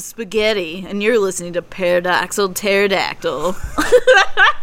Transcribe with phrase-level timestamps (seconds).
[0.00, 3.54] is spaghetti, and you're listening to Paradoxal Pterodactyl.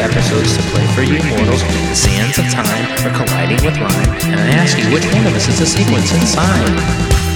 [0.00, 1.62] episodes to play for you mortals.
[1.62, 5.34] The sands of time are colliding with rhyme, and I ask you which one of
[5.34, 7.31] us is the sequence inside.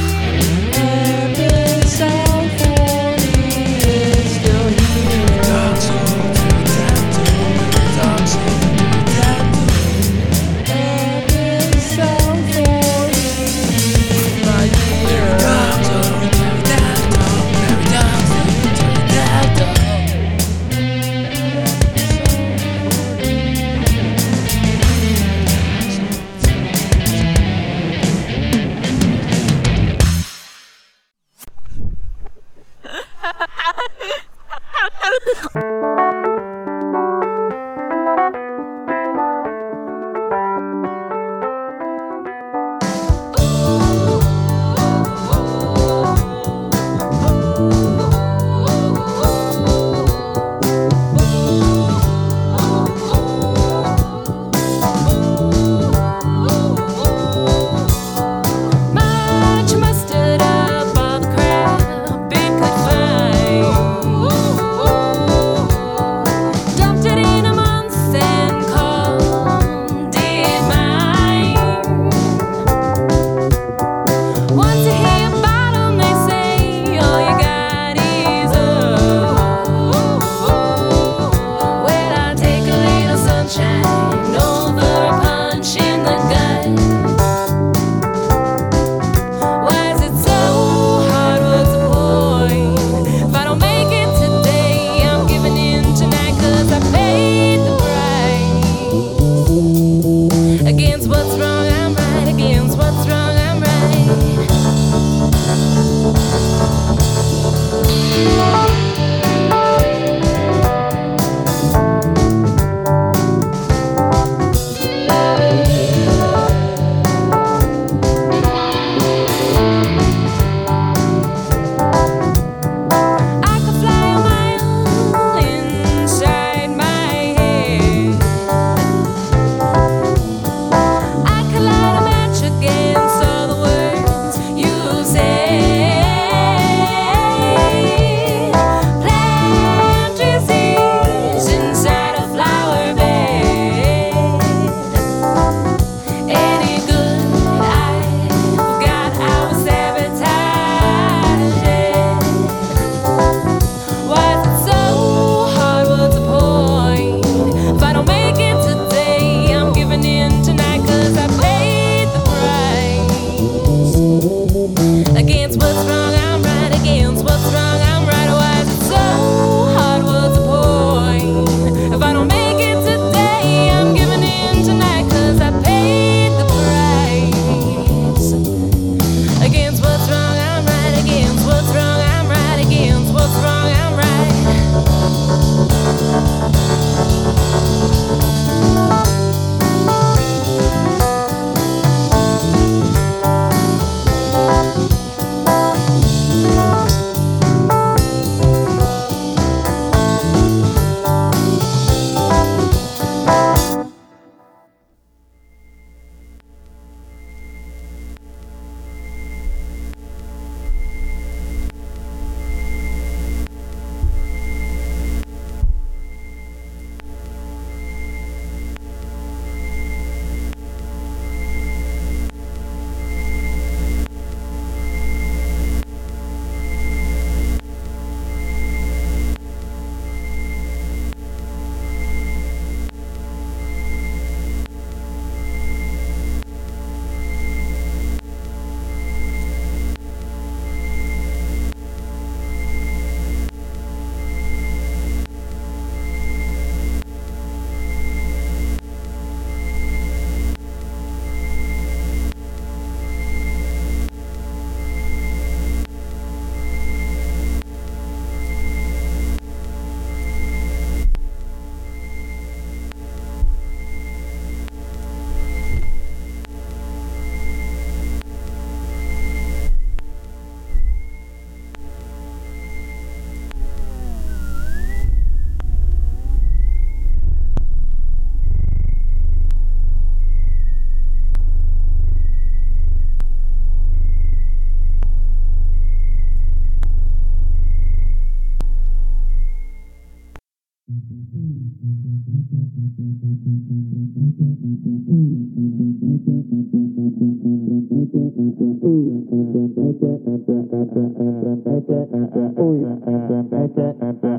[302.56, 304.30] ui, ete, ete, ete,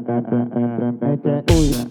[1.01, 1.86] ete, ui.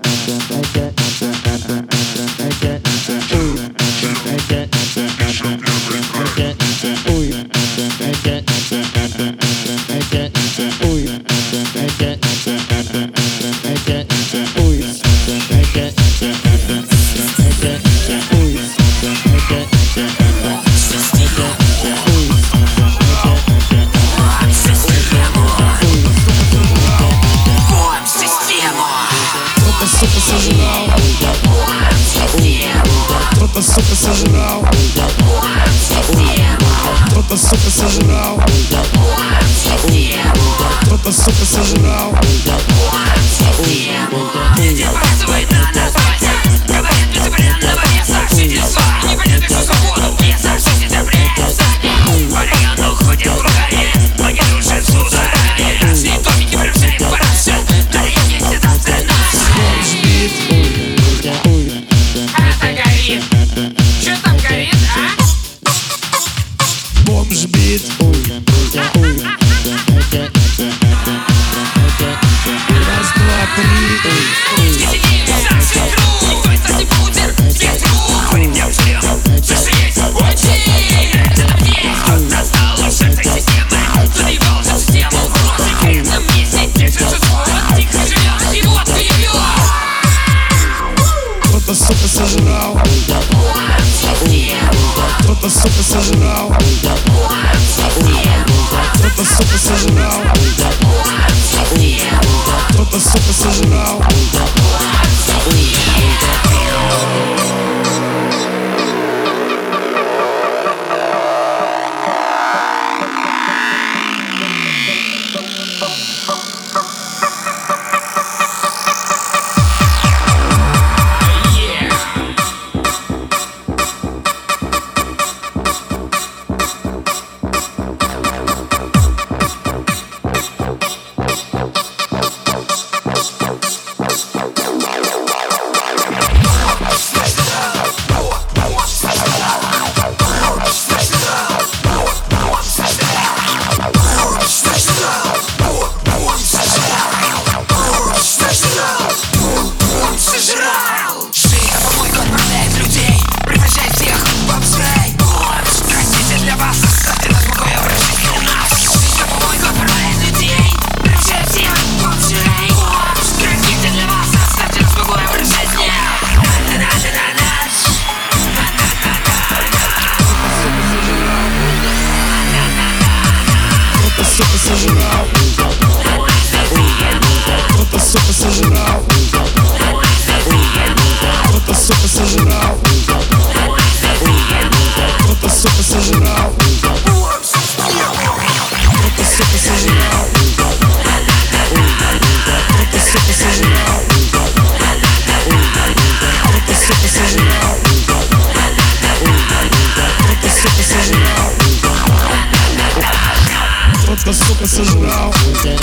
[204.25, 205.33] Кто-то, сука, сожрал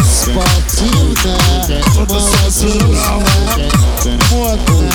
[0.05, 1.39] Спортивно,
[1.93, 3.23] Кто-то, сука, сожрал
[4.31, 4.93] модно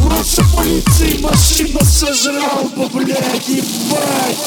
[0.00, 4.38] Лучше полиции машину сожрал бы, блядь, ебать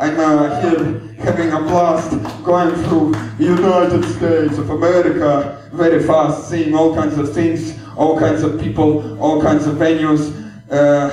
[0.00, 2.10] I'm uh, here having a blast
[2.42, 8.43] going through United States of America very fast, seeing all kinds of things, all kinds
[8.43, 10.31] of people, all kinds of venues.
[10.71, 11.09] Uh,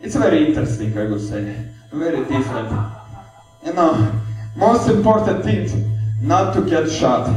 [0.00, 1.54] it's very interesting, I would say,
[1.92, 2.68] very different.
[3.64, 4.12] You know,
[4.56, 5.68] most important thing,
[6.20, 7.32] not to get shot.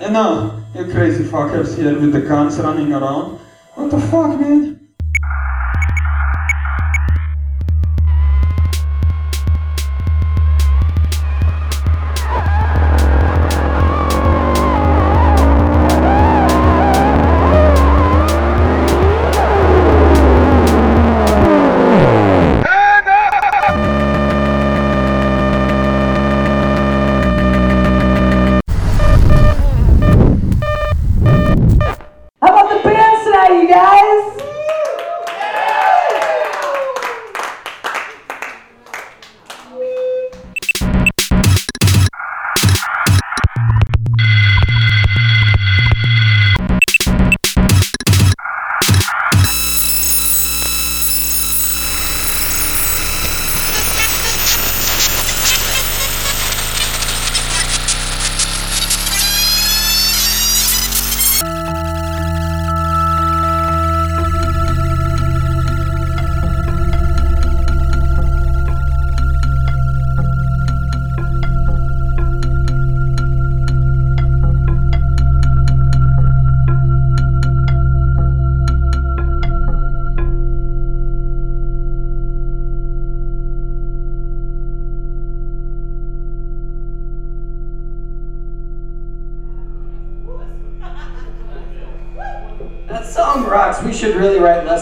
[0.00, 3.38] You know, you crazy fuckers here with the guns running around.
[3.74, 4.79] What the fuck, man?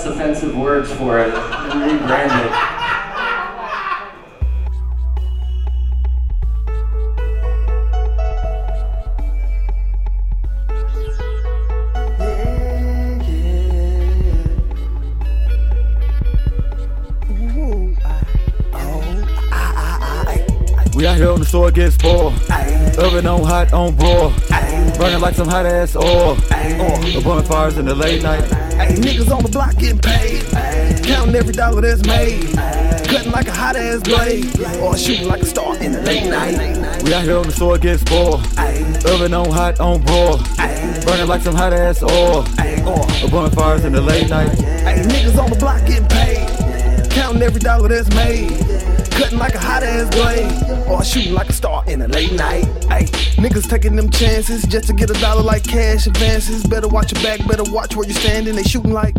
[0.08, 2.78] Offensive words for it and rebrand it.
[20.94, 22.32] We out here on the store, get spoiled.
[22.98, 24.32] Oven on hot, on broil.
[24.98, 26.36] Burning like some hot ass oil.
[26.50, 28.67] Uh, bonfires in the late night.
[28.78, 30.44] Hey, niggas on the block getting paid.
[31.04, 32.54] Counting every dollar that's made.
[33.08, 34.46] Cutting like a hot ass blade.
[34.80, 37.02] Or shooting like a star in the late night.
[37.02, 38.40] We out here on the store, get spoiled.
[39.04, 40.38] Oven on hot, on broil.
[41.04, 42.44] Burning like some hot ass oil.
[42.58, 44.50] Uh, bonfires in the late night.
[44.56, 47.10] Hey, niggas on the block getting paid.
[47.10, 48.50] Counting every dollar that's made.
[49.10, 50.86] Cutting like a hot ass blade.
[50.88, 52.64] Or shooting like a star in the late night.
[52.84, 53.04] Hey,
[53.36, 56.64] niggas taking them chances just to get a dollar like cash advances.
[56.64, 58.54] Better watch your back, better watch where you're standing.
[58.54, 59.14] They shooting like.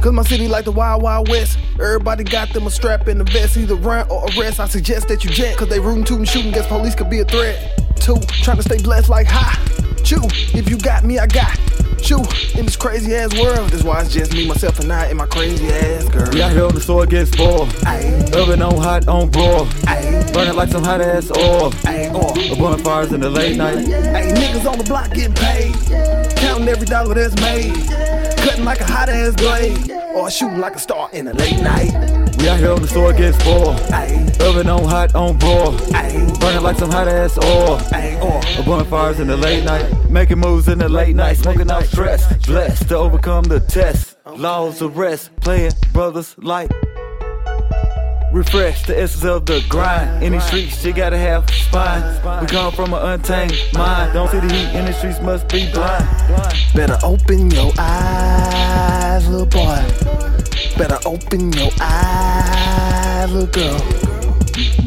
[0.00, 1.58] Cause my city like the Wild Wild West.
[1.74, 4.60] Everybody got them a strap in the vest, either run or arrest.
[4.60, 7.24] I suggest that you jet, cause they rootin' tootin' shooting, guess police could be a
[7.24, 7.80] threat.
[7.96, 9.62] Two, trying to stay blessed like ha.
[10.04, 10.20] Chew,
[10.56, 11.58] if you got me, I got
[12.04, 12.18] you.
[12.58, 15.26] In this crazy ass world, that's why it's just me, myself, and I, and my
[15.26, 16.28] crazy ass girl.
[16.32, 17.74] We out here on the store, get spoiled.
[18.34, 19.68] Oven on hot, on broil.
[20.32, 21.72] Burning like some hot ass oil.
[21.86, 23.78] Uh, bonfires in the late night.
[23.78, 25.74] Hey, niggas on the block getting paid.
[26.36, 27.74] Counting every dollar that's made.
[28.38, 29.90] Cutting like a hot ass blade.
[30.14, 32.25] Or shooting like a star in the late night.
[32.46, 33.80] We out here on the store, get spoiled.
[34.40, 35.72] Oven on hot, on broil.
[36.38, 37.80] Burning like some hot ass oil.
[37.92, 39.92] Uh, bonfires in the late night.
[40.08, 41.38] Making moves in the late night.
[41.38, 42.46] Smoking out stress.
[42.46, 44.16] Blessed to overcome the test.
[44.36, 45.34] Laws of rest.
[45.40, 46.70] Playing brothers like.
[48.32, 50.22] Refresh the essence of the grind.
[50.22, 52.40] In these streets, you gotta have spine.
[52.40, 54.12] We come from an untamed mind.
[54.12, 56.06] Don't see the heat in the streets, must be blind.
[56.76, 60.05] Better open your eyes, little boy.
[60.76, 63.78] Better open your eyes, little girl.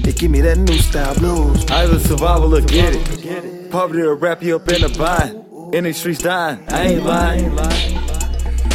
[0.04, 1.66] They give me that new style blues.
[1.72, 3.72] Either survival or get it.
[3.72, 5.74] Poverty will wrap you up in a bind.
[5.74, 7.58] In these streets dying, I ain't lying.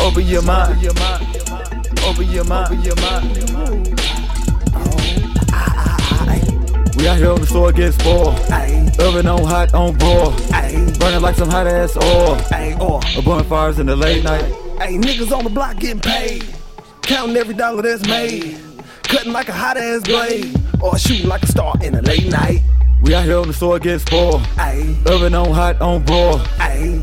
[0.00, 0.74] Over your mind.
[0.74, 1.26] Over your mind.
[2.04, 2.74] Open your mind.
[6.96, 8.38] We out here on the store, get spoiled.
[8.98, 10.32] Oven on hot, on broil.
[10.98, 12.36] Burning like some hot ass oil.
[12.80, 14.44] Uh, bonfires in the late night.
[14.80, 16.44] Hey, niggas on the block getting paid.
[17.04, 18.58] Counting every dollar that's made.
[19.02, 20.58] Cutting like a hot ass blade.
[20.82, 22.62] Or shooting like a star in the late night.
[23.02, 24.40] We out here on the store, get spoiled.
[24.56, 25.06] Ayy.
[25.06, 26.38] Oven on hot, on broil.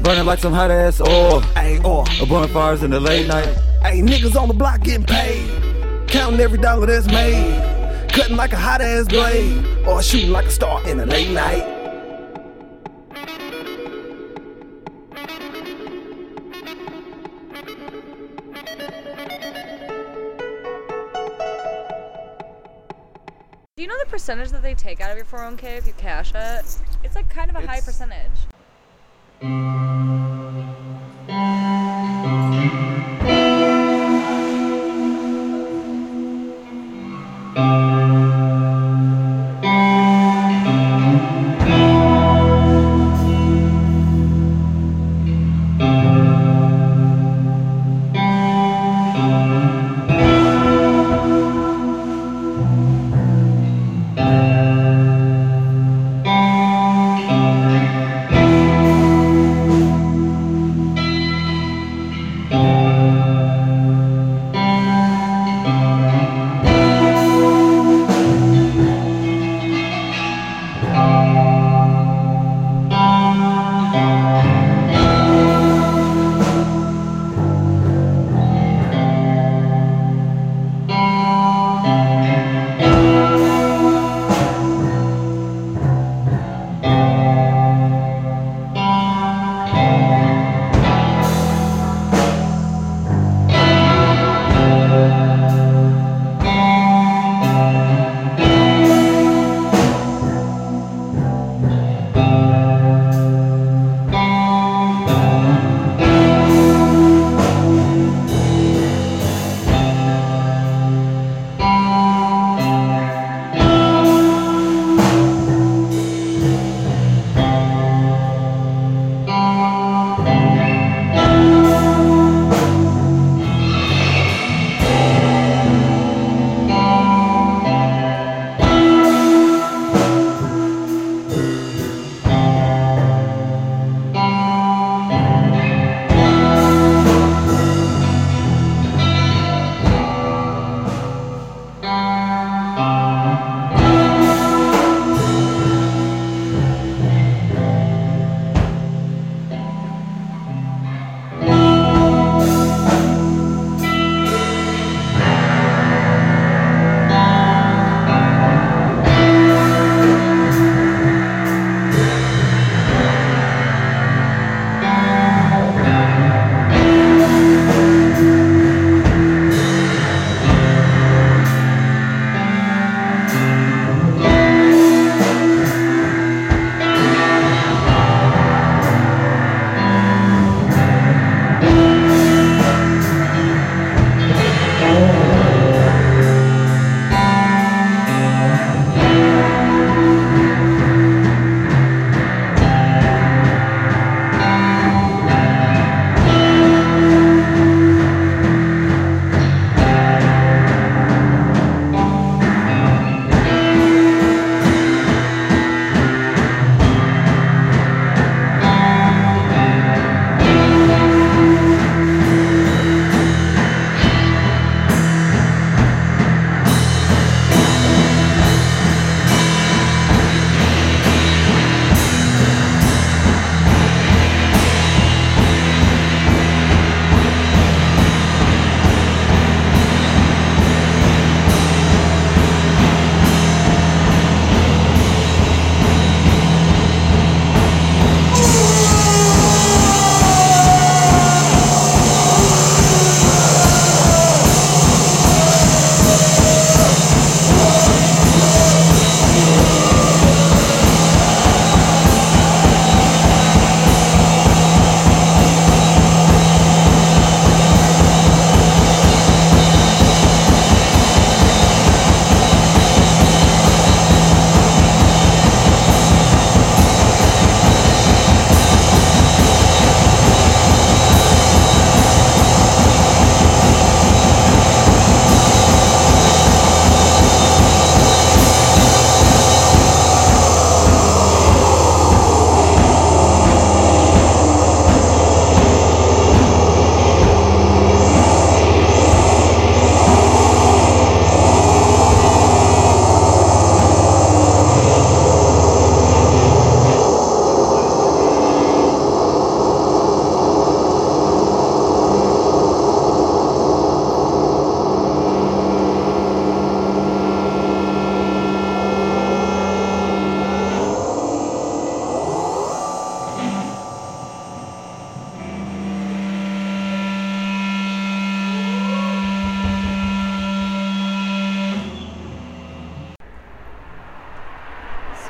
[0.01, 1.43] Burning like some hot ass oil.
[1.55, 3.47] Uh, bonfires in the late night.
[3.83, 6.07] Hey, niggas on the block getting paid.
[6.07, 8.09] Counting every dollar that's made.
[8.09, 9.63] Cutting like a hot ass blade.
[9.85, 11.80] Or shooting like a star in the late night.
[24.81, 26.77] take out of your 401k if you cash it.
[27.03, 27.67] It's like kind of a it's...
[27.67, 28.31] high percentage.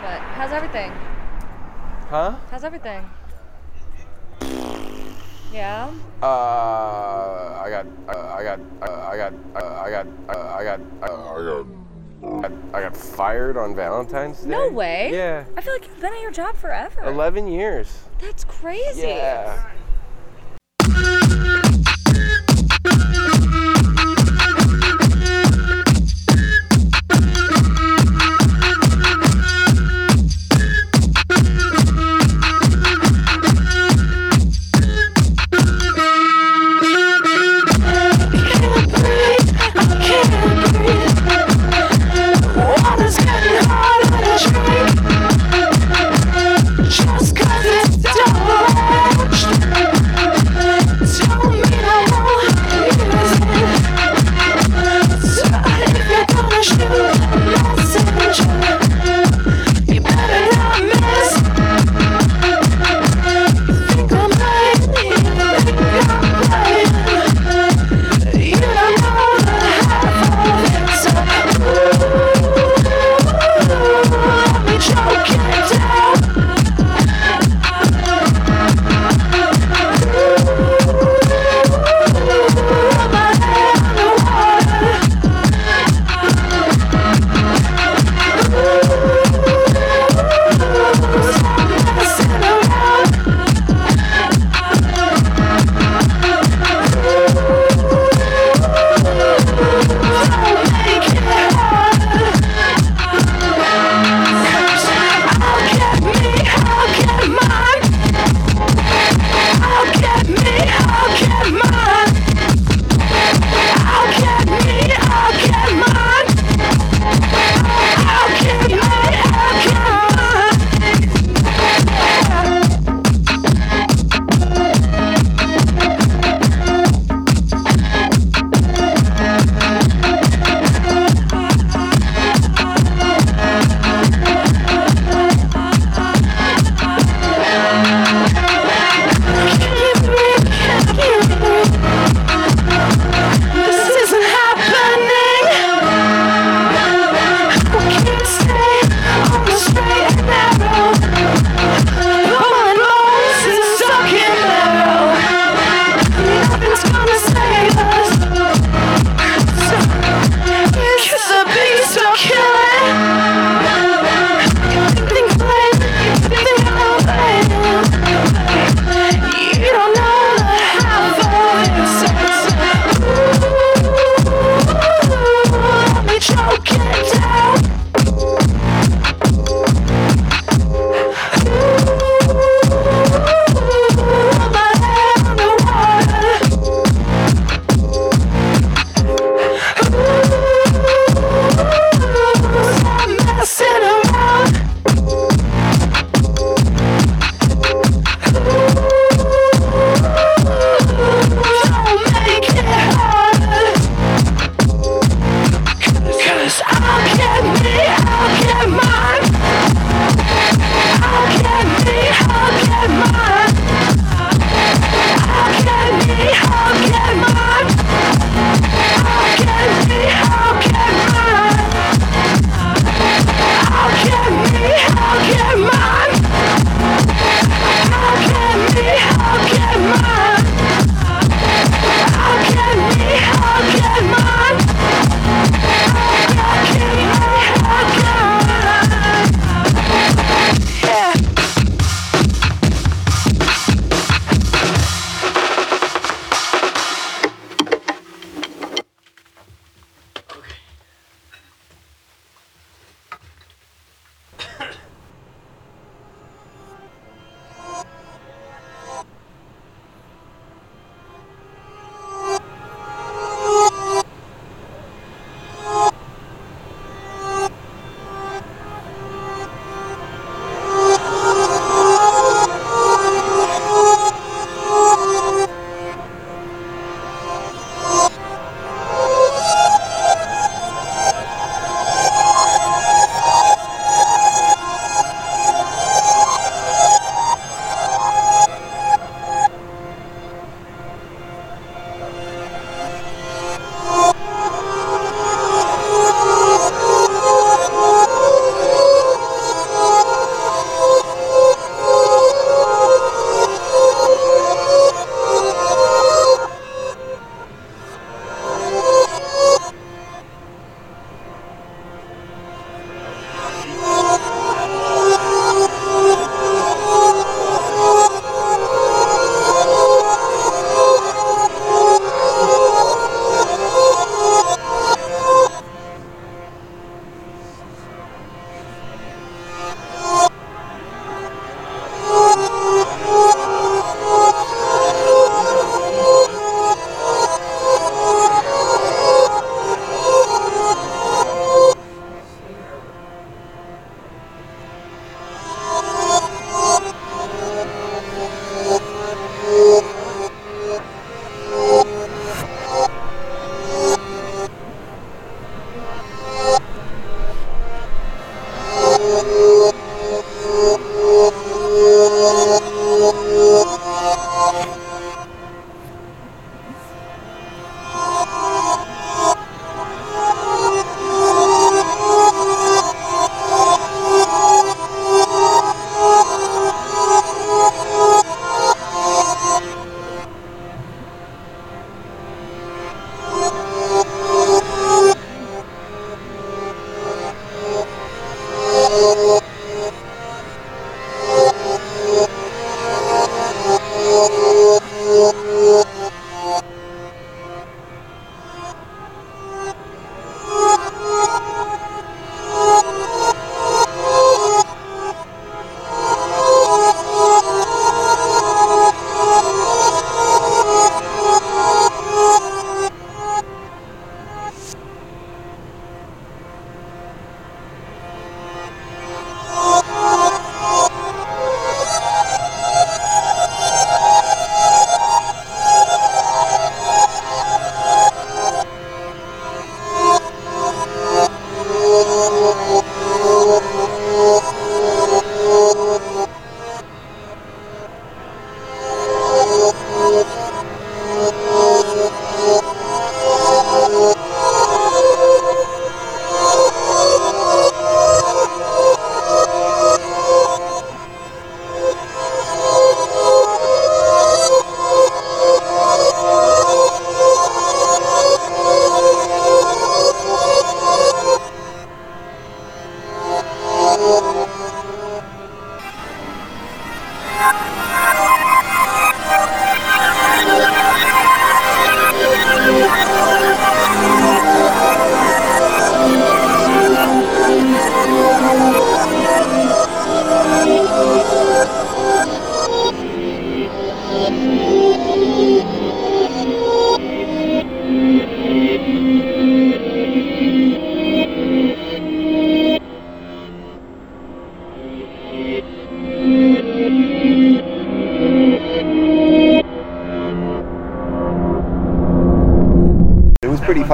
[0.01, 0.23] Endorsement.
[0.33, 0.91] How's everything?
[2.09, 2.35] Huh?
[2.49, 3.09] How's everything?
[5.53, 5.91] Yeah.
[6.21, 10.79] Uh, I got, uh, I got, uh, I got, uh, I got, uh, I got,
[11.03, 11.65] uh, I got.
[12.73, 14.49] I got fired on Valentine's Day.
[14.49, 15.09] No way.
[15.11, 15.43] Yeah.
[15.57, 17.03] I feel like you've been at your job forever.
[17.03, 18.03] 11 years.
[18.19, 19.07] That's crazy.
[19.07, 19.71] Yeah.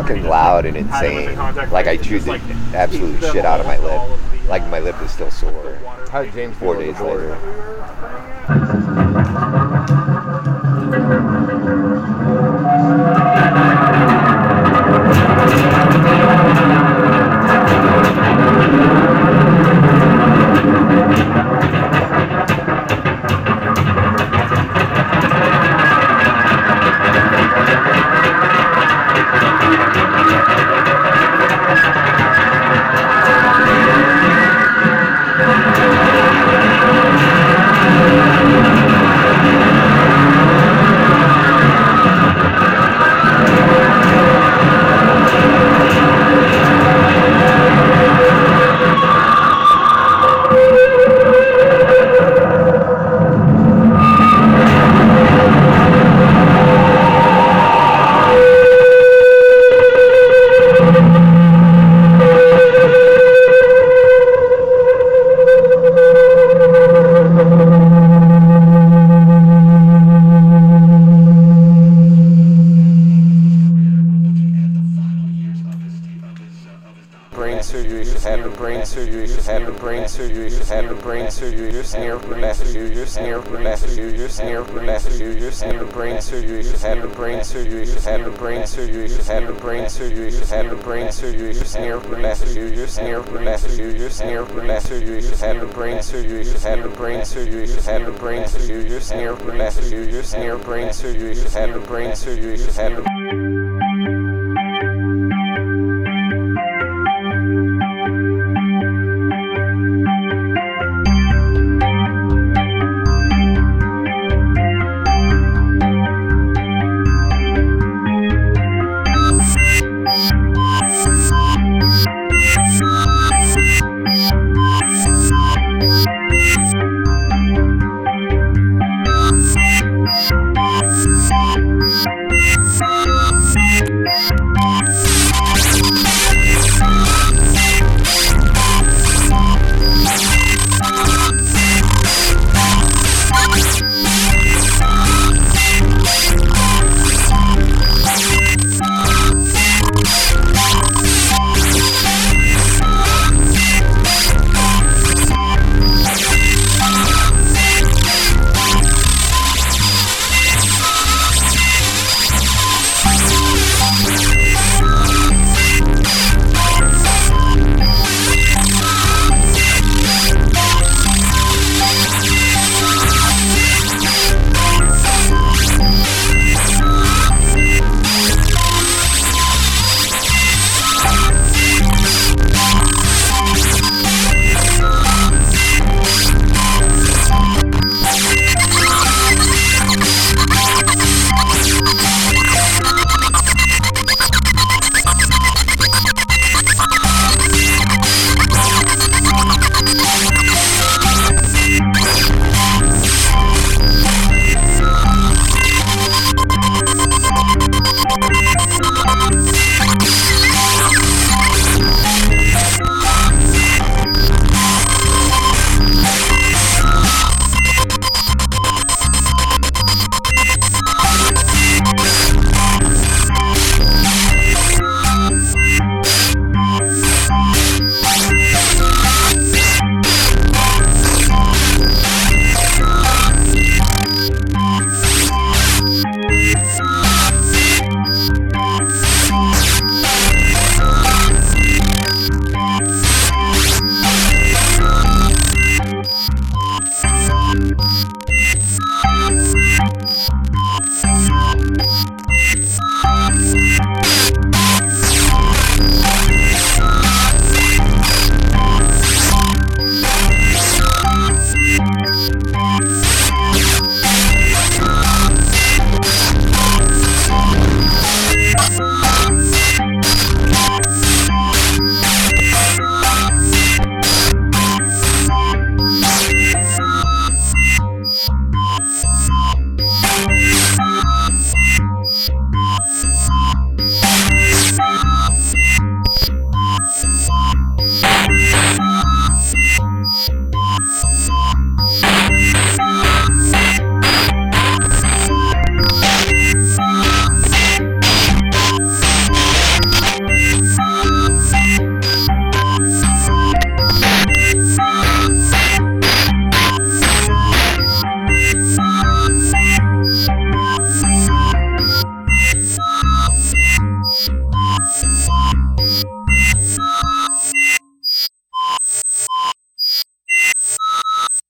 [0.02, 1.36] Fucking loud and insane.
[1.72, 2.40] Like I chewed the
[2.74, 4.20] absolute shit out of my lip.
[4.48, 5.80] Like my lip is still sore.
[6.12, 7.36] How did James Four days later.
[91.68, 95.70] Surgery should near Massachusetts, near Massachusetts, near brain surgery should happen.
[95.70, 96.92] Brain surgery should happen.
[96.94, 98.14] Brain surgery should happen.
[98.16, 101.84] Brain surgery near Massachusetts, near brain surgery should happen.
[101.84, 103.57] Brain surgery should happen.